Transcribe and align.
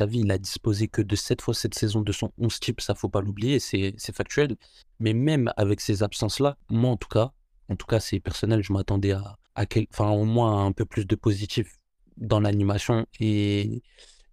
Xavi, 0.00 0.20
il 0.20 0.30
a 0.32 0.38
disposé 0.38 0.88
que 0.88 1.02
de 1.02 1.14
7 1.14 1.42
fois 1.42 1.54
cette 1.54 1.74
saison 1.74 2.00
de 2.00 2.12
son 2.12 2.32
11 2.38 2.60
type, 2.60 2.80
ça 2.80 2.94
faut 2.94 3.08
pas 3.08 3.20
l'oublier, 3.20 3.58
c'est 3.60 3.94
factuel. 4.14 4.56
Mais 4.98 5.12
même 5.12 5.52
avec 5.56 5.80
ces 5.80 6.02
absences-là, 6.02 6.56
moi 6.70 6.90
en 6.90 6.96
tout 6.96 7.08
cas, 7.08 7.32
en 7.68 7.76
tout 7.76 7.86
cas 7.86 8.00
c'est 8.00 8.20
personnel, 8.20 8.62
je 8.62 8.72
m'attendais 8.72 9.12
à, 9.12 9.66
quel, 9.66 9.86
enfin, 9.92 10.10
au 10.10 10.24
moins 10.24 10.64
un 10.66 10.72
peu 10.72 10.84
plus 10.84 11.06
de 11.06 11.16
positif 11.16 11.76
dans 12.16 12.40
l'animation. 12.40 13.06
Et, 13.18 13.82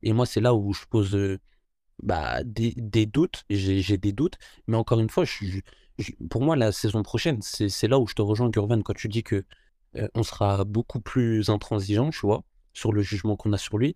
et 0.03 0.13
moi, 0.13 0.25
c'est 0.25 0.41
là 0.41 0.53
où 0.53 0.73
je 0.73 0.85
pose 0.89 1.15
euh, 1.15 1.39
bah, 2.01 2.43
des, 2.43 3.05
doutes, 3.05 3.43
j'ai 3.49 3.97
des 3.97 4.11
doutes. 4.13 4.37
Mais 4.67 4.77
encore 4.77 4.99
une 4.99 5.09
fois, 5.09 5.25
pour 6.29 6.41
moi, 6.41 6.55
la 6.55 6.71
saison 6.71 7.03
prochaine, 7.03 7.41
c'est 7.41 7.87
là 7.87 7.99
où 7.99 8.07
je 8.07 8.13
te 8.13 8.21
rejoins, 8.21 8.49
Gurvan, 8.49 8.81
quand 8.81 8.95
tu 8.95 9.07
dis 9.07 9.23
que 9.23 9.43
euh, 9.95 10.07
on 10.15 10.23
sera 10.23 10.63
beaucoup 10.65 10.99
plus 11.01 11.49
intransigeant, 11.49 12.09
tu 12.11 12.21
vois, 12.21 12.43
sur 12.73 12.93
le 12.93 13.01
jugement 13.01 13.35
qu'on 13.35 13.53
a 13.53 13.57
sur 13.57 13.77
lui. 13.77 13.95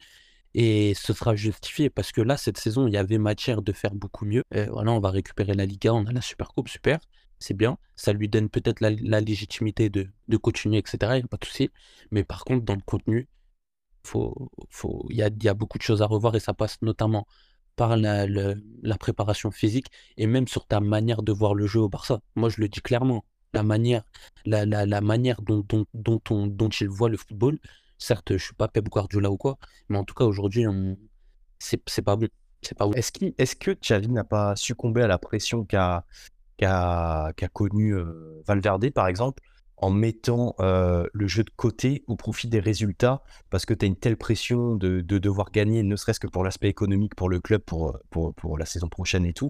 Et 0.53 0.93
ce 0.95 1.13
sera 1.13 1.35
justifié 1.35 1.89
parce 1.89 2.11
que 2.11 2.21
là, 2.21 2.37
cette 2.37 2.57
saison, 2.57 2.87
il 2.87 2.93
y 2.93 2.97
avait 2.97 3.17
matière 3.17 3.61
de 3.61 3.71
faire 3.71 3.95
beaucoup 3.95 4.25
mieux. 4.25 4.43
Voilà, 4.51 4.91
on 4.91 4.99
va 4.99 5.09
récupérer 5.11 5.53
la 5.53 5.65
Liga, 5.65 5.93
on 5.93 6.05
a 6.05 6.11
la 6.11 6.21
Super 6.21 6.49
Coupe, 6.49 6.67
super, 6.69 6.99
c'est 7.39 7.53
bien. 7.55 7.77
Ça 7.95 8.13
lui 8.13 8.29
donne 8.29 8.49
peut-être 8.49 8.81
la, 8.81 9.21
légitimité 9.21 9.89
de, 9.89 10.09
de 10.27 10.37
continuer, 10.37 10.77
etc. 10.77 10.97
Il 11.15 11.17
n'y 11.17 11.23
a 11.23 11.27
pas 11.27 11.37
de 11.37 11.45
souci. 11.45 11.69
Mais 12.11 12.23
par 12.23 12.43
contre, 12.45 12.65
dans 12.65 12.75
le 12.75 12.81
contenu, 12.81 13.27
il 14.03 14.09
faut, 14.09 14.51
faut, 14.69 15.05
y, 15.09 15.21
a, 15.23 15.29
y 15.41 15.47
a 15.47 15.53
beaucoup 15.53 15.77
de 15.77 15.83
choses 15.83 16.01
à 16.01 16.05
revoir 16.05 16.35
et 16.35 16.39
ça 16.39 16.53
passe 16.53 16.81
notamment 16.81 17.27
par 17.75 17.97
la, 17.97 18.27
la, 18.27 18.97
préparation 18.97 19.51
physique 19.51 19.87
et 20.17 20.27
même 20.27 20.47
sur 20.47 20.67
ta 20.67 20.79
manière 20.81 21.23
de 21.23 21.31
voir 21.31 21.55
le 21.55 21.67
jeu 21.67 21.79
au 21.79 21.89
Barça. 21.89 22.21
Moi, 22.35 22.49
je 22.49 22.61
le 22.61 22.67
dis 22.69 22.81
clairement. 22.81 23.25
La 23.53 23.63
manière, 23.63 24.03
la, 24.45 24.65
la, 24.65 24.85
la 24.85 25.01
manière 25.01 25.41
dont, 25.41 25.65
dont, 25.67 25.85
dont, 25.93 26.21
on, 26.29 26.47
dont 26.47 26.69
il 26.69 26.87
voit 26.89 27.09
le 27.09 27.17
football, 27.17 27.59
certes, 28.01 28.33
je 28.37 28.43
suis 28.43 28.53
pas 28.53 28.67
Pep 28.67 28.89
Guardiola 28.89 29.31
ou 29.31 29.37
quoi, 29.37 29.57
mais 29.89 29.97
en 29.97 30.03
tout 30.03 30.15
cas, 30.15 30.25
aujourd'hui, 30.25 30.65
c'est 31.59 32.01
pas 32.01 32.15
bon. 32.15 32.27
C'est 32.61 32.77
pas 32.77 32.85
bon. 32.85 32.93
Est-ce 32.93 33.11
est 33.37 33.59
que 33.59 33.71
Xavi 33.71 34.09
n'a 34.09 34.23
pas 34.23 34.55
succombé 34.55 35.01
à 35.01 35.07
la 35.07 35.17
pression 35.17 35.65
qu'a 35.65 36.05
qu'a 36.57 37.31
qu 37.35 37.47
connu 37.53 37.95
euh, 37.95 38.43
Valverde, 38.45 38.91
par 38.91 39.07
exemple, 39.07 39.41
en 39.77 39.89
mettant 39.89 40.55
euh, 40.59 41.07
le 41.11 41.27
jeu 41.27 41.43
de 41.43 41.49
côté 41.55 42.03
au 42.07 42.15
profit 42.15 42.47
des 42.47 42.59
résultats 42.59 43.23
parce 43.49 43.65
que 43.65 43.73
tu 43.73 43.85
as 43.85 43.87
une 43.87 43.95
telle 43.95 44.15
pression 44.15 44.75
de, 44.75 45.01
devoir 45.01 45.51
gagner, 45.51 45.81
ne 45.81 45.95
serait-ce 45.95 46.19
que 46.19 46.27
pour 46.27 46.43
l'aspect 46.43 46.69
économique 46.69 47.15
pour 47.15 47.29
le 47.29 47.39
club, 47.39 47.61
pour, 47.61 47.97
pour, 48.11 48.35
pour, 48.35 48.59
la 48.59 48.65
saison 48.65 48.89
prochaine 48.89 49.25
et 49.25 49.33
tout? 49.33 49.49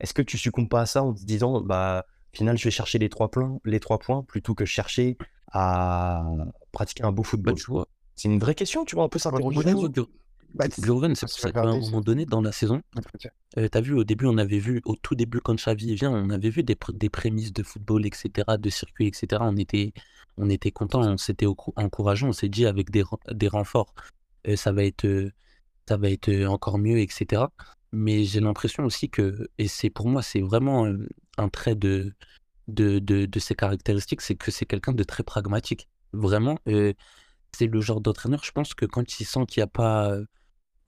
Est-ce 0.00 0.14
que 0.14 0.22
tu 0.22 0.36
succombes 0.36 0.68
pas 0.68 0.80
à 0.80 0.86
ça 0.86 1.04
en 1.04 1.14
te 1.14 1.22
disant, 1.22 1.60
bah, 1.60 2.06
final, 2.32 2.58
je 2.58 2.64
vais 2.64 2.72
chercher 2.72 2.98
les 2.98 3.08
trois, 3.08 3.30
les 3.64 3.78
trois 3.78 4.00
points 4.00 4.24
plutôt 4.24 4.54
que 4.54 4.64
chercher 4.64 5.16
à 5.52 6.24
pratiquer 6.72 7.04
un 7.04 7.12
beau 7.12 7.22
football 7.22 7.54
C'est 8.16 8.28
une 8.28 8.38
vraie 8.38 8.54
question, 8.54 8.84
tu 8.84 8.94
vois, 8.94 9.04
un 9.04 9.08
peu 9.08 9.18
s'interroger. 9.18 9.58
Bah, 10.54 10.64
c'est 11.14 11.26
pour 11.26 11.38
ça 11.38 11.52
qu'à 11.52 11.62
un 11.62 11.78
moment 11.78 12.00
donné 12.00 12.24
dans 12.24 12.40
la 12.40 12.52
saison, 12.52 12.80
euh, 13.58 13.68
tu 13.70 13.78
as 13.78 13.80
vu 13.80 13.92
au 13.94 14.04
début, 14.04 14.26
on 14.26 14.38
avait 14.38 14.58
vu, 14.58 14.80
au 14.86 14.96
tout 14.96 15.14
début, 15.14 15.40
quand 15.40 15.54
Xavi 15.54 15.94
vient, 15.94 16.10
on 16.10 16.30
avait 16.30 16.48
vu 16.48 16.62
des, 16.62 16.76
des 16.94 17.10
prémices 17.10 17.52
de 17.52 17.62
football, 17.62 18.06
etc., 18.06 18.30
de 18.58 18.70
circuit, 18.70 19.06
etc. 19.06 19.42
On 19.44 19.56
était, 19.56 19.92
on 20.38 20.48
était 20.48 20.70
content, 20.70 21.00
on 21.02 21.18
s'était 21.18 21.46
encourageant, 21.76 22.28
on 22.28 22.32
s'est 22.32 22.48
dit 22.48 22.64
avec 22.66 22.90
des, 22.90 23.04
des 23.30 23.48
renforts, 23.48 23.94
euh, 24.46 24.56
ça 24.56 24.72
va 24.72 24.84
être, 24.84 25.04
euh, 25.04 25.32
ça 25.86 25.96
va 25.98 26.10
être 26.10 26.46
encore 26.46 26.78
mieux, 26.78 26.98
etc. 26.98 27.42
Mais 27.92 28.24
j'ai 28.24 28.40
l'impression 28.40 28.84
aussi 28.84 29.10
que, 29.10 29.48
et 29.58 29.68
c'est 29.68 29.90
pour 29.90 30.08
moi, 30.08 30.22
c'est 30.22 30.40
vraiment 30.40 30.90
un 31.36 31.48
trait 31.50 31.74
de, 31.74 32.14
de, 32.68 32.98
de, 32.98 33.26
de 33.26 33.38
ses 33.38 33.54
caractéristiques, 33.54 34.20
c'est 34.20 34.36
que 34.36 34.50
c'est 34.50 34.66
quelqu'un 34.66 34.92
de 34.92 35.02
très 35.04 35.22
pragmatique. 35.24 35.88
Vraiment, 36.12 36.58
c'est 36.66 37.66
le 37.66 37.80
genre 37.80 38.00
d'entraîneur, 38.00 38.44
je 38.44 38.52
pense 38.52 38.74
que 38.74 38.86
quand 38.86 39.20
il 39.20 39.24
sent 39.24 39.46
qu'il 39.46 39.60
n'y 39.60 39.64
a 39.64 39.68
pas 39.68 40.18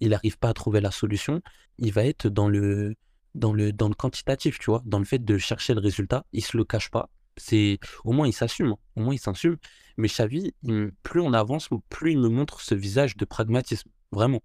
il 0.01 0.11
n'arrive 0.11 0.39
pas 0.39 0.49
à 0.49 0.55
trouver 0.55 0.81
la 0.81 0.91
solution, 0.91 1.41
il 1.79 1.93
va 1.93 2.05
être 2.05 2.29
dans 2.29 2.49
le, 2.49 2.95
dans 3.35 3.53
le, 3.53 3.73
dans 3.73 3.89
le 3.89 3.95
quantitatif, 3.95 4.59
tu 4.59 4.71
vois, 4.71 4.83
dans 4.87 4.99
le 4.99 5.05
fait 5.05 5.19
de 5.19 5.39
chercher 5.39 5.75
le 5.75 5.81
résultat. 5.81 6.25
Il 6.33 6.45
se 6.45 6.57
le 6.57 6.65
cache 6.65 6.91
pas. 6.91 7.11
C'est 7.37 7.79
au 8.05 8.13
moins 8.13 8.27
il 8.27 8.33
s'assume, 8.33 8.73
hein. 8.73 8.79
au 8.97 9.01
moins 9.01 9.15
il 9.15 9.19
s'assume. 9.19 9.57
Mais 9.97 10.09
Xavi, 10.09 10.55
plus 11.03 11.21
on 11.21 11.33
avance, 11.33 11.69
plus 11.89 12.13
il 12.13 12.19
me 12.19 12.29
montre 12.29 12.61
ce 12.61 12.75
visage 12.75 13.17
de 13.17 13.25
pragmatisme, 13.25 13.91
vraiment. 14.11 14.41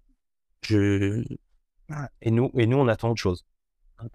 Je... 0.62 1.24
Et 2.20 2.30
nous, 2.30 2.50
et 2.54 2.66
nous, 2.66 2.76
on 2.76 2.88
attend 2.88 3.10
autre 3.10 3.20
chose. 3.20 3.44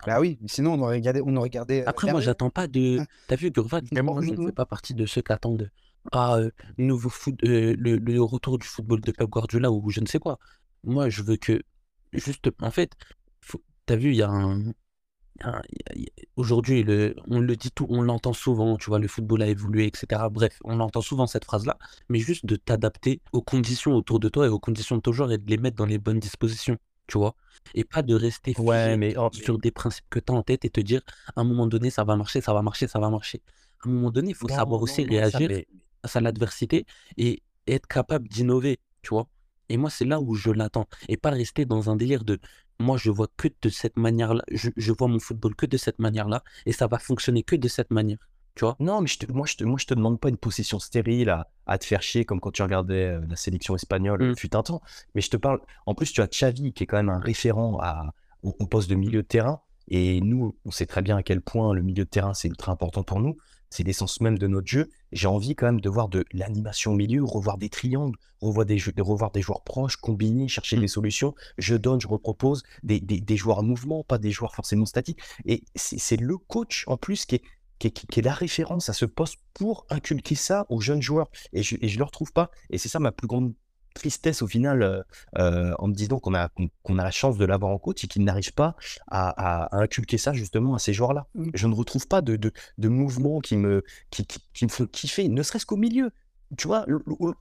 Bah 0.06 0.20
oui, 0.20 0.38
sinon 0.46 0.74
on 0.74 0.82
aurait 0.82 0.98
regardé. 0.98 1.22
On 1.26 1.36
aurait 1.36 1.48
regardé 1.48 1.82
euh, 1.82 1.86
Après, 1.90 2.12
moi, 2.12 2.22
j'attends 2.22 2.50
pas 2.50 2.68
de. 2.68 3.00
Ah. 3.00 3.06
T'as 3.28 3.36
vu, 3.36 3.52
Gurvan, 3.52 3.82
moi, 4.04 4.22
je 4.22 4.32
ne 4.32 4.48
fais 4.48 4.52
pas 4.52 4.66
partie 4.66 4.94
de 4.94 5.06
ceux 5.06 5.22
qui 5.22 5.32
attendent 5.32 5.70
ah, 6.12 6.38
euh, 6.38 6.50
nouveau 6.78 7.10
foot, 7.10 7.36
euh, 7.44 7.76
le, 7.78 7.98
le, 7.98 8.22
retour 8.22 8.58
du 8.58 8.68
football 8.68 9.02
de 9.02 9.12
Pep 9.12 9.30
Guardiola 9.30 9.72
ou 9.72 9.90
je 9.90 10.02
ne 10.02 10.08
sais 10.08 10.20
quoi. 10.20 10.40
Moi, 10.84 11.10
je 11.10 11.22
veux 11.22 11.38
que, 11.38 11.62
juste, 12.14 12.50
en 12.62 12.72
fait, 12.72 12.94
t'as 13.86 13.96
vu, 13.96 14.10
il 14.12 14.18
y 14.18 14.24
a 14.24 14.30
un. 14.30 14.74
Aujourd'hui, 16.36 16.86
on 17.28 17.40
le 17.40 17.56
dit 17.56 17.72
tout, 17.72 17.88
on 17.90 18.04
l'entend 18.04 18.34
souvent, 18.34 18.78
tu 18.78 18.90
vois, 18.90 19.00
le 19.00 19.08
football 19.08 19.42
a 19.42 19.48
évolué, 19.48 19.88
etc. 19.88 20.22
Bref, 20.30 20.60
on 20.64 20.80
entend 20.80 21.02
souvent 21.02 21.26
cette 21.26 21.46
phrase-là, 21.46 21.80
mais 22.10 22.20
juste 22.20 22.46
de 22.46 22.56
t'adapter 22.56 23.22
aux 23.32 23.42
conditions 23.42 23.96
autour 23.96 24.20
de 24.20 24.30
toi 24.30 24.46
et 24.46 24.50
aux 24.50 24.60
conditions 24.60 24.98
de 24.98 25.02
ton 25.02 25.12
joueur 25.12 25.32
et 25.32 25.40
de 25.40 25.50
les 25.50 25.58
mettre 25.58 25.78
dans 25.78 25.88
les 25.88 25.98
bonnes 25.98 26.20
dispositions, 26.20 26.78
tu 27.12 27.18
vois? 27.18 27.36
Et 27.76 27.84
pas 27.84 28.02
de 28.02 28.16
rester 28.16 28.56
ouais, 28.58 28.98
mais, 28.98 29.14
sur 29.34 29.60
des 29.60 29.72
principes 29.72 30.06
que 30.10 30.20
tu 30.20 30.32
as 30.32 30.36
en 30.36 30.44
tête 30.44 30.64
et 30.66 30.70
te 30.70 30.80
dire, 30.80 31.02
à 31.36 31.42
un 31.42 31.44
moment 31.44 31.68
donné, 31.68 31.90
ça 31.90 32.04
va 32.06 32.16
marcher, 32.16 32.40
ça 32.42 32.54
va 32.54 32.62
marcher, 32.62 32.88
ça 32.88 33.00
va 33.00 33.10
marcher. 33.10 33.42
À 33.84 33.90
un 33.90 33.92
moment 33.92 34.12
donné, 34.12 34.30
il 34.30 34.36
faut 34.36 34.48
savoir 34.48 34.82
aussi 34.82 35.04
réagir 35.04 35.50
à 36.04 36.22
l'adversité 36.22 36.86
et 37.18 37.44
être 37.68 37.88
capable 37.88 38.28
d'innover, 38.30 38.80
tu 39.02 39.10
vois? 39.10 39.28
Et 39.68 39.78
moi, 39.78 39.90
c'est 39.90 40.06
là 40.06 40.20
où 40.20 40.36
je 40.36 40.52
l'attends. 40.52 40.88
Et 41.08 41.18
pas 41.18 41.32
rester 41.32 41.66
dans 41.66 41.90
un 41.90 41.96
délire 41.96 42.24
de 42.24 42.40
moi, 42.80 42.98
je 42.98 43.12
vois 43.12 43.28
que 43.38 43.48
de 43.62 43.70
cette 43.70 43.98
manière-là. 43.98 44.44
Je, 44.52 44.92
vois 44.92 45.08
mon 45.08 45.20
football 45.20 45.56
que 45.56 45.66
de 45.66 45.78
cette 45.78 46.00
manière-là. 46.00 46.44
Et 46.66 46.72
ça 46.72 46.88
va 46.88 46.98
fonctionner 46.98 47.44
que 47.44 47.56
de 47.56 47.68
cette 47.68 47.92
manière. 47.92 48.18
Tu 48.56 48.66
vois? 48.66 48.76
Non, 48.80 49.02
mais 49.02 49.08
je 49.08 49.20
te, 49.20 49.32
moi, 49.32 49.46
je 49.46 49.56
te, 49.56 49.64
moi, 49.64 49.78
je 49.80 49.86
te 49.86 49.94
demande 49.94 50.20
pas 50.20 50.30
une 50.30 50.38
possession 50.38 50.80
stérile 50.80 51.30
à, 51.30 51.48
à 51.72 51.78
te 51.78 51.86
faire 51.86 52.02
chier 52.02 52.26
comme 52.26 52.40
quand 52.40 52.52
tu 52.52 52.62
regardais 52.62 53.06
euh, 53.06 53.22
la 53.30 53.36
sélection 53.36 53.76
espagnole, 53.76 54.32
mmh. 54.32 54.36
fut 54.36 54.56
un 54.56 54.64
temps. 54.64 54.82
Mais 55.16 55.22
je 55.22 55.30
te 55.30 55.38
parle. 55.38 55.62
En 55.86 55.96
plus, 55.96 56.12
tu 56.12 56.22
as 56.22 56.28
Xavi 56.28 56.74
qui 56.74 56.84
est 56.84 56.86
quand 56.86 56.98
même 56.98 57.10
un 57.10 57.20
référent 57.20 57.80
à, 57.82 58.14
au, 58.44 58.52
poste 58.52 58.90
de 58.90 58.96
milieu 58.96 59.22
de 59.22 59.28
terrain. 59.28 59.62
Et 59.88 60.22
nous, 60.22 60.56
on 60.66 60.72
sait 60.72 60.86
très 60.86 61.02
bien 61.02 61.18
à 61.18 61.24
quel 61.24 61.42
point 61.42 61.74
le 61.74 61.82
milieu 61.82 62.06
de 62.06 62.10
terrain, 62.10 62.34
c'est 62.34 62.48
ultra 62.48 62.72
important 62.72 63.04
pour 63.04 63.20
nous 63.20 63.38
c'est 63.72 63.84
l'essence 63.84 64.20
même 64.20 64.38
de 64.38 64.48
notre 64.48 64.68
jeu. 64.68 64.90
J'ai 65.14 65.28
envie 65.28 65.56
quand 65.56 65.66
même 65.66 65.80
de 65.80 65.90
voir 65.90 66.10
de 66.10 66.26
l'animation 66.34 66.92
au 66.92 66.96
milieu, 66.96 67.24
revoir 67.24 67.58
des 67.58 67.70
triangles, 67.70 68.18
revoir 68.42 68.66
des, 68.66 68.78
revoir 69.00 69.32
des 69.32 69.42
joueurs 69.42 69.64
proches, 69.64 69.96
combiner, 69.96 70.50
chercher 70.50 70.76
mmh. 70.76 70.82
des 70.82 70.88
solutions. 70.90 71.36
Je 71.58 71.76
donne, 71.76 72.02
je 72.02 72.08
repropose 72.08 72.64
des, 72.84 73.00
des, 73.00 73.38
joueurs 73.38 73.60
en 73.60 73.64
mouvement, 73.64 74.04
pas 74.04 74.18
des 74.18 74.32
joueurs 74.32 74.54
forcément 74.54 74.86
statiques. 74.86 75.20
Et 75.46 75.64
c'est 75.74 76.20
le 76.20 76.38
coach 76.38 76.84
en 76.88 76.98
plus 76.98 77.26
qui 77.26 77.36
est, 77.36 77.44
qui 77.82 77.88
est, 77.88 78.06
qui 78.08 78.20
est, 78.20 78.24
la 78.24 78.34
référence 78.34 78.90
à 78.90 78.94
ce 78.94 79.06
poste 79.06 79.38
pour 79.54 79.86
inculquer 79.90 80.36
ça 80.36 80.66
aux 80.70 80.82
jeunes 80.82 81.02
joueurs. 81.02 81.30
Et 81.52 81.64
je 81.64 81.76
ne 81.76 81.98
le 81.98 82.04
retrouve 82.04 82.32
pas. 82.32 82.52
Et 82.70 82.78
c'est 82.78 82.90
ça 82.90 83.00
ma 83.00 83.12
plus 83.12 83.28
grande 83.28 83.54
tristesse 83.94 84.42
au 84.42 84.48
final 84.48 84.84
euh, 84.84 85.02
euh, 85.38 85.74
en 85.78 85.88
me 85.88 85.94
disant 85.94 86.20
qu'on 86.20 86.34
a, 86.34 86.50
qu'on 86.84 86.98
a 86.98 87.04
la 87.04 87.12
chance 87.12 87.38
de 87.38 87.46
l'avoir 87.46 87.72
en 87.72 87.78
coach 87.78 88.04
et 88.04 88.08
qu'il 88.08 88.24
n'arrive 88.24 88.54
pas 88.54 88.76
à, 89.10 89.76
inculquer 89.78 90.18
ça 90.18 90.32
justement 90.32 90.76
à 90.76 90.80
ces 90.80 90.94
joueurs-là. 90.94 91.28
Je 91.54 91.68
ne 91.68 91.74
retrouve 91.74 92.08
pas 92.08 92.22
de, 92.22 92.36
de, 92.36 92.54
de 92.78 92.88
mouvements 92.88 93.40
qui 93.40 93.58
me, 93.58 93.84
qui, 94.10 94.26
qui, 94.26 94.66
me 94.66 94.70
font 94.70 94.86
kiffer, 94.86 95.28
ne 95.28 95.44
serait-ce 95.44 95.66
qu'au 95.66 95.78
milieu. 95.78 96.12
Tu 96.58 96.68
vois, 96.68 96.86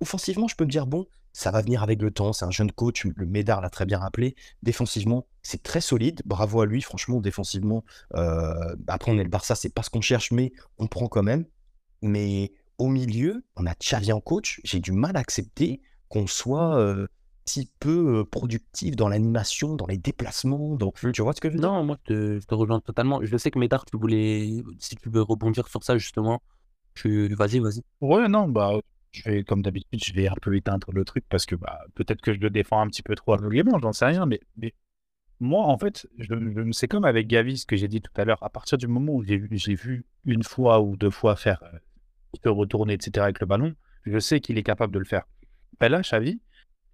offensivement, 0.00 0.46
je 0.46 0.54
peux 0.54 0.64
me 0.64 0.70
dire, 0.70 0.86
bon, 0.86 1.06
ça 1.32 1.50
va 1.50 1.62
venir 1.62 1.82
avec 1.82 2.00
le 2.02 2.10
temps, 2.10 2.32
c'est 2.32 2.44
un 2.44 2.50
jeune 2.50 2.72
coach, 2.72 3.04
le 3.04 3.26
Médard 3.26 3.60
l'a 3.60 3.70
très 3.70 3.86
bien 3.86 3.98
rappelé. 3.98 4.34
Défensivement, 4.62 5.26
c'est 5.42 5.62
très 5.62 5.80
solide, 5.80 6.22
bravo 6.24 6.60
à 6.60 6.66
lui, 6.66 6.82
franchement, 6.82 7.20
défensivement. 7.20 7.84
Euh, 8.14 8.76
après, 8.88 9.12
on 9.12 9.18
est 9.18 9.24
le 9.24 9.30
Barça, 9.30 9.54
c'est 9.54 9.72
pas 9.72 9.82
ce 9.82 9.90
qu'on 9.90 10.00
cherche, 10.00 10.32
mais 10.32 10.52
on 10.78 10.86
prend 10.86 11.08
quand 11.08 11.22
même. 11.22 11.44
Mais 12.02 12.52
au 12.78 12.88
milieu, 12.88 13.44
on 13.56 13.66
a 13.66 13.74
Xavi 13.74 14.12
en 14.12 14.20
coach, 14.20 14.60
j'ai 14.64 14.80
du 14.80 14.92
mal 14.92 15.16
à 15.16 15.20
accepter 15.20 15.80
qu'on 16.08 16.26
soit 16.26 16.82
un 16.82 17.06
petit 17.44 17.70
peu 17.78 18.24
productif 18.24 18.96
dans 18.96 19.08
l'animation, 19.08 19.74
dans 19.74 19.86
les 19.86 19.98
déplacements. 19.98 20.76
Donc, 20.76 20.98
tu 21.12 21.22
vois 21.22 21.32
ce 21.32 21.40
que 21.40 21.48
je 21.48 21.54
veux 21.54 21.60
dire? 21.60 21.70
Non, 21.70 21.84
moi, 21.84 21.98
je 22.08 22.38
te, 22.38 22.54
rejoins 22.54 22.80
totalement. 22.80 23.20
Je 23.22 23.36
sais 23.36 23.50
que 23.50 23.58
Médard, 23.58 23.84
tu 23.84 23.96
voulais, 23.96 24.62
si 24.78 24.96
tu 24.96 25.08
veux 25.08 25.22
rebondir 25.22 25.68
sur 25.68 25.84
ça, 25.84 25.98
justement, 25.98 26.42
tu... 26.94 27.34
vas-y, 27.34 27.60
vas-y. 27.60 27.82
Ouais, 28.00 28.28
non, 28.28 28.48
bah, 28.48 28.72
je 29.12 29.22
vais, 29.28 29.44
comme 29.44 29.62
d'habitude, 29.62 30.02
je 30.02 30.12
vais 30.12 30.28
un 30.28 30.34
peu 30.40 30.54
éteindre 30.54 30.92
le 30.92 31.04
truc 31.04 31.24
parce 31.28 31.46
que 31.46 31.54
bah, 31.54 31.80
peut-être 31.94 32.20
que 32.20 32.32
je 32.32 32.38
le 32.38 32.50
défends 32.50 32.80
un 32.80 32.88
petit 32.88 33.02
peu 33.02 33.14
trop 33.14 33.32
aveuglément, 33.32 33.78
j'en 33.78 33.92
sais 33.92 34.06
rien, 34.06 34.26
mais, 34.26 34.40
moi, 35.42 35.64
en 35.64 35.78
fait, 35.78 36.06
je, 36.18 36.34
c'est 36.72 36.86
comme 36.86 37.06
avec 37.06 37.26
Gavi, 37.26 37.56
ce 37.56 37.64
que 37.64 37.74
j'ai 37.74 37.88
dit 37.88 38.02
tout 38.02 38.12
à 38.16 38.26
l'heure. 38.26 38.42
À 38.42 38.50
partir 38.50 38.76
du 38.76 38.86
moment 38.86 39.14
où 39.14 39.24
j'ai 39.24 39.38
vu, 39.38 40.04
une 40.26 40.42
fois 40.42 40.82
ou 40.82 40.98
deux 40.98 41.10
fois 41.10 41.34
faire 41.34 41.64
se 42.44 42.48
retourner, 42.50 42.92
etc., 42.92 43.24
avec 43.24 43.40
le 43.40 43.46
ballon, 43.46 43.74
je 44.04 44.18
sais 44.18 44.40
qu'il 44.40 44.58
est 44.58 44.62
capable 44.62 44.92
de 44.92 44.98
le 44.98 45.06
faire. 45.06 45.24
Ben 45.78 45.88
là, 45.88 46.02
Xavi, 46.02 46.40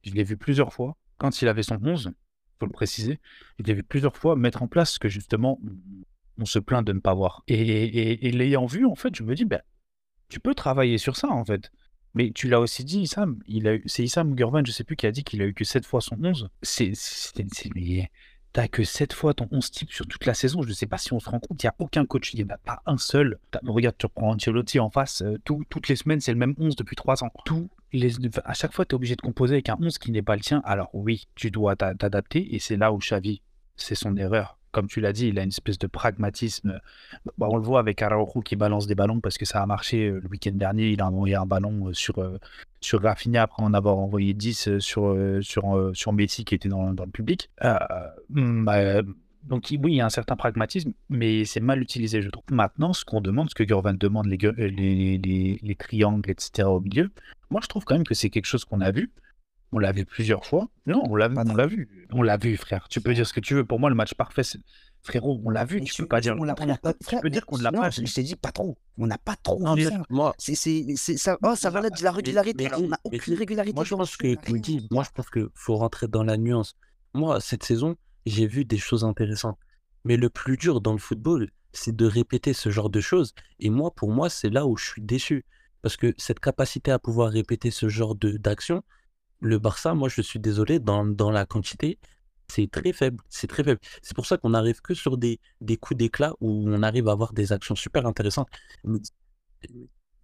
je 0.04 0.12
l'ai 0.12 0.22
vu 0.22 0.36
plusieurs 0.36 0.72
fois, 0.72 0.96
quand 1.18 1.42
il 1.42 1.48
avait 1.48 1.64
son 1.64 1.78
11, 1.82 2.12
faut 2.60 2.66
le 2.66 2.72
préciser, 2.72 3.18
je 3.58 3.64
l'ai 3.64 3.74
vu 3.74 3.82
plusieurs 3.82 4.16
fois 4.16 4.36
mettre 4.36 4.62
en 4.62 4.68
place 4.68 4.92
ce 4.92 4.98
que 5.00 5.08
justement 5.08 5.60
on 6.38 6.44
se 6.44 6.58
plaint 6.58 6.86
de 6.86 6.92
ne 6.92 7.00
pas 7.00 7.14
voir. 7.14 7.42
Et, 7.48 8.30
l'ayant 8.30 8.66
vu, 8.66 8.86
en 8.86 8.94
fait, 8.94 9.14
je 9.14 9.22
me 9.22 9.34
dis, 9.34 9.44
ben, 9.44 9.62
tu 10.28 10.40
peux 10.40 10.54
travailler 10.54 10.98
sur 10.98 11.16
ça, 11.16 11.28
en 11.28 11.44
fait. 11.44 11.70
Mais 12.16 12.30
tu 12.30 12.48
l'as 12.48 12.60
aussi 12.60 12.82
dit, 12.82 13.00
Issam. 13.02 13.38
C'est 13.84 14.02
Issam 14.02 14.34
Gurvan, 14.34 14.64
je 14.64 14.72
sais 14.72 14.84
plus, 14.84 14.96
qui 14.96 15.06
a 15.06 15.12
dit 15.12 15.22
qu'il 15.22 15.42
a 15.42 15.44
eu 15.44 15.52
que 15.52 15.64
7 15.64 15.84
fois 15.84 16.00
son 16.00 16.16
11. 16.20 16.48
C'est. 16.62 16.92
T'as 18.54 18.68
que 18.68 18.84
7 18.84 19.12
fois 19.12 19.34
ton 19.34 19.46
11 19.50 19.70
type 19.70 19.92
sur 19.92 20.06
toute 20.06 20.24
la 20.24 20.32
saison. 20.32 20.62
Je 20.62 20.70
ne 20.70 20.72
sais 20.72 20.86
pas 20.86 20.96
si 20.96 21.12
on 21.12 21.20
se 21.20 21.28
rend 21.28 21.40
compte, 21.40 21.62
il 21.62 21.66
n'y 21.66 21.68
a 21.68 21.74
aucun 21.78 22.06
coach, 22.06 22.32
il 22.32 22.38
n'y 22.38 22.50
en 22.50 22.54
a 22.54 22.56
pas 22.56 22.80
un 22.86 22.96
seul. 22.96 23.38
Regarde, 23.66 23.96
tu 23.98 24.06
reprends 24.06 24.30
Ancelotti 24.30 24.80
en 24.80 24.88
face, 24.88 25.20
euh, 25.20 25.36
toutes 25.44 25.88
les 25.88 25.96
semaines, 25.96 26.20
c'est 26.20 26.32
le 26.32 26.38
même 26.38 26.54
11 26.58 26.74
depuis 26.74 26.96
3 26.96 27.22
ans. 27.22 27.30
Tous 27.44 27.68
les... 27.92 28.12
À 28.46 28.54
chaque 28.54 28.72
fois, 28.72 28.86
tu 28.86 28.92
es 28.92 28.94
obligé 28.94 29.14
de 29.14 29.20
composer 29.20 29.56
avec 29.56 29.68
un 29.68 29.76
11 29.78 29.98
qui 29.98 30.10
n'est 30.10 30.22
pas 30.22 30.36
le 30.36 30.42
tien. 30.42 30.62
Alors 30.64 30.88
oui, 30.94 31.28
tu 31.34 31.50
dois 31.50 31.76
t'adapter, 31.76 32.54
et 32.54 32.58
c'est 32.58 32.78
là 32.78 32.94
où 32.94 32.98
Xavi, 32.98 33.42
c'est 33.76 33.94
son 33.94 34.16
erreur 34.16 34.55
comme 34.76 34.88
tu 34.88 35.00
l'as 35.00 35.14
dit, 35.14 35.28
il 35.28 35.38
a 35.38 35.42
une 35.42 35.48
espèce 35.48 35.78
de 35.78 35.86
pragmatisme. 35.86 36.80
Bah, 37.38 37.46
on 37.48 37.56
le 37.56 37.62
voit 37.62 37.80
avec 37.80 38.02
Araujo 38.02 38.42
qui 38.42 38.56
balance 38.56 38.86
des 38.86 38.94
ballons 38.94 39.20
parce 39.20 39.38
que 39.38 39.46
ça 39.46 39.62
a 39.62 39.66
marché 39.66 40.06
euh, 40.06 40.20
le 40.22 40.28
week-end 40.28 40.52
dernier. 40.52 40.90
Il 40.90 41.00
a 41.00 41.06
envoyé 41.06 41.34
un 41.34 41.46
ballon 41.46 41.88
euh, 41.88 41.94
sur, 41.94 42.18
euh, 42.18 42.38
sur 42.82 43.02
Rafinha 43.02 43.44
après 43.44 43.62
en 43.62 43.72
avoir 43.72 43.96
envoyé 43.96 44.34
10 44.34 44.78
sur, 44.80 45.16
sur, 45.40 45.90
sur 45.94 46.12
Messi 46.12 46.44
qui 46.44 46.54
était 46.54 46.68
dans, 46.68 46.90
le 46.90 47.10
public. 47.10 47.50
Bah, 47.58 49.00
donc 49.44 49.68
oui, 49.70 49.92
il 49.92 49.94
y 49.94 50.00
a 50.02 50.06
un 50.06 50.10
certain 50.10 50.36
pragmatisme, 50.36 50.92
mais 51.08 51.46
c'est 51.46 51.60
mal 51.60 51.80
utilisé, 51.80 52.20
je 52.20 52.28
trouve. 52.28 52.44
Maintenant, 52.50 52.92
ce 52.92 53.06
qu'on 53.06 53.22
demande, 53.22 53.48
ce 53.48 53.54
que 53.54 53.62
Gurvan 53.62 53.94
demande, 53.94 54.26
les, 54.26 55.76
triangles, 55.78 56.30
etc. 56.30 56.68
au 56.68 56.80
milieu, 56.80 57.10
moi 57.48 57.62
je 57.62 57.68
trouve 57.68 57.84
quand 57.86 57.94
même 57.94 58.04
que 58.04 58.14
c'est 58.14 58.28
quelque 58.28 58.44
chose 58.44 58.66
qu'on 58.66 58.82
a 58.82 58.90
vu. 58.90 59.10
On 59.72 59.78
l'a 59.78 59.92
vu 59.92 60.04
plusieurs 60.04 60.46
fois. 60.46 60.68
Non, 60.86 61.02
on 61.08 61.16
l'a, 61.16 61.28
on 61.28 61.54
l'a 61.54 61.66
vu. 61.66 61.88
On 62.12 62.22
l'a 62.22 62.36
vu, 62.36 62.56
frère. 62.56 62.88
Tu 62.88 63.00
peux 63.00 63.14
dire 63.14 63.26
ce 63.26 63.32
que 63.32 63.40
tu 63.40 63.54
veux. 63.54 63.64
Pour 63.64 63.80
moi, 63.80 63.90
le 63.90 63.96
match 63.96 64.14
parfait, 64.14 64.42
c'est... 64.42 64.60
frérot, 65.02 65.40
on 65.44 65.50
l'a 65.50 65.64
vu. 65.64 65.80
tu 65.82 66.02
peux 66.02 66.08
pas 66.08 66.20
dire. 66.20 66.36
On 66.38 66.44
l'a, 66.44 66.54
pas, 66.54 66.94
tu 66.94 67.16
peux 67.20 67.30
dire 67.30 67.44
qu'on 67.44 67.58
ne 67.58 67.62
l'a 67.62 67.72
pas. 67.72 67.90
Je 67.90 68.02
t'ai 68.02 68.22
dit 68.22 68.36
pas 68.36 68.52
trop. 68.52 68.78
On 68.96 69.06
n'a 69.06 69.18
pas 69.18 69.36
trop 69.36 69.60
non, 69.60 69.76
ça. 69.76 70.02
Moi, 70.08 70.34
c'est, 70.38 70.54
c'est, 70.54 70.94
c'est, 70.96 71.16
ça. 71.16 71.36
Oh, 71.42 71.54
ça 71.56 71.70
va 71.70 71.80
être 71.80 71.98
de 71.98 72.04
la 72.04 72.12
régularité. 72.12 72.68
on 72.76 72.88
n'a 72.88 72.98
aucune 73.04 73.34
régularité. 73.34 73.74
Moi, 73.74 73.84
je 73.84 73.94
pense 73.94 74.16
que, 74.16 74.36
moi, 74.92 75.04
je 75.04 75.10
pense 75.10 75.28
que 75.30 75.50
faut 75.54 75.76
rentrer 75.76 76.06
dans 76.08 76.22
la 76.22 76.36
nuance. 76.36 76.76
Moi, 77.12 77.40
cette 77.40 77.64
saison, 77.64 77.96
j'ai 78.24 78.46
vu 78.46 78.64
des 78.64 78.78
choses 78.78 79.04
intéressantes. 79.04 79.58
Mais 80.04 80.16
le 80.16 80.30
plus 80.30 80.56
dur 80.56 80.80
dans 80.80 80.92
le 80.92 80.98
football, 80.98 81.50
c'est 81.72 81.94
de 81.94 82.06
répéter 82.06 82.52
ce 82.52 82.70
genre 82.70 82.90
de 82.90 83.00
choses. 83.00 83.34
Et 83.58 83.70
moi, 83.70 83.90
pour 83.90 84.10
moi, 84.10 84.30
c'est 84.30 84.50
là 84.50 84.66
où 84.66 84.76
je 84.76 84.86
suis 84.86 85.02
déçu. 85.02 85.44
Parce 85.82 85.96
que 85.96 86.14
cette 86.16 86.40
capacité 86.40 86.90
à 86.90 86.98
pouvoir 86.98 87.30
répéter 87.30 87.70
ce 87.70 87.88
genre 87.88 88.14
de, 88.14 88.36
d'action, 88.36 88.82
le 89.40 89.58
Barça, 89.58 89.94
moi, 89.94 90.08
je 90.08 90.22
suis 90.22 90.38
désolé, 90.38 90.78
dans, 90.78 91.04
dans 91.04 91.30
la 91.30 91.46
quantité, 91.46 91.98
c'est 92.48 92.70
très 92.70 92.92
faible. 92.92 93.22
C'est 93.28 93.46
très 93.46 93.64
faible. 93.64 93.80
C'est 94.02 94.14
pour 94.14 94.26
ça 94.26 94.38
qu'on 94.38 94.54
arrive 94.54 94.80
que 94.80 94.94
sur 94.94 95.18
des, 95.18 95.40
des 95.60 95.76
coups 95.76 95.98
d'éclat 95.98 96.34
où 96.40 96.64
on 96.66 96.82
arrive 96.82 97.08
à 97.08 97.12
avoir 97.12 97.32
des 97.32 97.52
actions 97.52 97.74
super 97.74 98.06
intéressantes. 98.06 98.48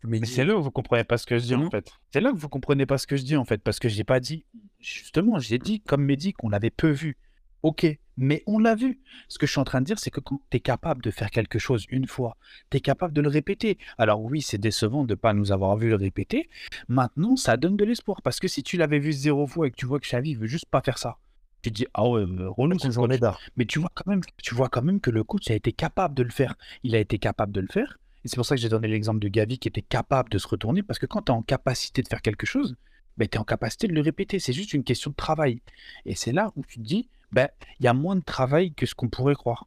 Mais, 0.05 0.25
c'est 0.25 0.45
là 0.45 0.57
où 0.57 0.63
vous 0.63 0.71
comprenez 0.71 1.05
pas 1.05 1.17
ce 1.17 1.27
que 1.27 1.39
je 1.39 1.45
dis 1.45 1.55
en 1.55 1.71
fait. 1.71 1.93
C'est 2.13 2.21
là 2.21 2.33
que 2.33 2.37
vous 2.37 2.49
comprenez 2.49 2.87
pas 2.87 2.99
ce 2.99 3.07
que 3.07 3.17
je 3.17 3.23
dis 3.23 3.37
en 3.37 3.45
fait, 3.45 3.63
parce 3.63 3.79
que 3.79 3.89
j'ai 3.89 4.05
pas 4.05 4.19
dit. 4.21 4.45
Justement, 4.81 5.39
j'ai 5.39 5.59
dit 5.59 5.81
comme 5.81 6.05
Mehdi 6.05 6.33
qu'on 6.33 6.49
l'avait 6.49 6.71
peu 6.71 6.91
vu. 6.91 7.17
Ok, 7.63 7.87
mais 8.17 8.43
on 8.47 8.59
l'a 8.59 8.75
vu. 8.75 9.01
Ce 9.29 9.39
que 9.39 9.47
je 9.47 9.53
suis 9.53 9.61
en 9.61 9.65
train 9.65 9.81
de 9.81 9.87
dire, 9.87 9.99
c'est 9.99 10.11
que 10.11 10.21
quand 10.21 10.41
tu 10.51 10.57
es 10.57 10.61
capable 10.61 11.03
de 11.03 11.11
faire 11.11 11.31
quelque 11.31 11.59
chose 11.59 11.87
une 11.89 12.07
fois, 12.07 12.37
tu 12.71 12.77
es 12.77 12.81
capable 12.81 13.15
de 13.15 13.21
le 13.21 13.29
répéter. 13.29 13.79
Alors 13.99 14.23
oui, 14.23 14.43
c'est 14.43 14.59
décevant 14.59 15.05
de 15.05 15.13
ne 15.13 15.17
pas 15.17 15.33
nous 15.33 15.53
avoir 15.53 15.77
vu 15.77 15.89
le 15.89 15.97
répéter. 15.97 16.49
Maintenant, 16.89 17.37
ça 17.37 17.57
donne 17.57 17.77
de 17.77 17.85
l'espoir. 17.85 18.23
Parce 18.23 18.41
que 18.41 18.49
si 18.49 18.63
tu 18.63 18.77
l'avais 18.77 18.99
vu 18.99 19.13
zéro 19.13 19.47
fois 19.47 19.67
et 19.67 19.71
que 19.71 19.77
tu 19.77 19.87
vois 19.87 20.01
que 20.01 20.07
Xavi 20.07 20.35
veut 20.35 20.47
juste 20.47 20.67
pas 20.67 20.83
faire 20.83 20.99
ça, 20.99 21.19
tu 21.63 21.71
te 21.71 21.77
dis, 21.77 21.87
ah 21.95 22.09
ouais, 22.09 22.25
relou, 22.25 22.79
c'est 22.79 22.91
journée 22.91 23.19
d'art. 23.19 23.39
Mais 23.57 23.65
tu 23.65 23.79
vois, 23.79 23.91
quand 23.95 24.09
même, 24.09 24.21
tu 24.43 24.55
vois 24.55 24.69
quand 24.69 24.83
même 24.83 25.01
que 25.01 25.11
le 25.11 25.23
coach 25.23 25.51
a 25.51 25.55
été 25.55 25.73
capable 25.73 26.15
de 26.15 26.25
le 26.25 26.31
faire. 26.31 26.57
Il 26.83 26.95
a 26.97 26.99
été 26.99 27.19
capable 27.19 27.53
de 27.53 27.61
le 27.61 27.69
faire. 27.69 27.99
Et 28.25 28.29
c'est 28.29 28.37
pour 28.37 28.47
ça 28.47 28.55
que 28.55 28.61
j'ai 28.61 28.69
donné 28.69 28.89
l'exemple 28.89 29.21
de 29.21 29.29
Gavi 29.29 29.59
qui 29.59 29.69
était 29.69 29.83
capable 29.83 30.29
de 30.31 30.39
se 30.39 30.49
retourner. 30.49 30.83
Parce 30.83 30.99
que 30.99 31.07
quand 31.07 31.23
tu 31.23 31.33
es 31.33 31.35
en 31.35 31.43
capacité 31.43 32.03
de 32.03 32.09
faire 32.09 32.23
quelque 32.23 32.47
chose, 32.47 32.77
ben, 33.17 33.29
tu 33.29 33.37
es 33.37 33.41
en 33.41 33.45
capacité 33.45 33.87
de 33.87 33.93
le 33.93 34.01
répéter. 34.01 34.39
C'est 34.39 34.53
juste 34.53 34.75
une 34.75 34.85
question 34.85 35.11
de 35.11 35.17
travail. 35.17 35.61
Et 36.05 36.15
c'est 36.15 36.33
là 36.33 36.53
où 36.57 36.65
tu 36.67 36.79
te 36.79 36.85
dis, 36.85 37.09
ben, 37.33 37.49
il 37.81 37.85
y 37.85 37.89
a 37.89 37.95
moins 37.95 38.17
de 38.17 38.23
travail 38.23 38.75
que 38.75 38.87
ce 38.87 38.95
qu'on 38.95 39.09
pourrait 39.09 39.35
croire. 39.35 39.67